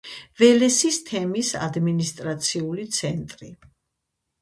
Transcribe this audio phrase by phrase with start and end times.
[0.43, 3.55] ველესის თემის ადმინისტრაციული ცენტრი.